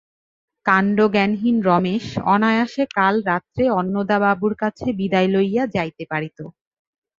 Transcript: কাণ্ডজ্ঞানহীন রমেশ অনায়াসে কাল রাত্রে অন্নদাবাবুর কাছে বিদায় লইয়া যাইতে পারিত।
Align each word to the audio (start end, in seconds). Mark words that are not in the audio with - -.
কাণ্ডজ্ঞানহীন 0.65 1.57
রমেশ 1.63 2.05
অনায়াসে 2.33 2.83
কাল 2.97 3.15
রাত্রে 3.29 3.63
অন্নদাবাবুর 3.79 4.53
কাছে 4.61 4.87
বিদায় 4.99 5.29
লইয়া 5.33 5.63
যাইতে 5.75 6.03
পারিত। 6.11 6.39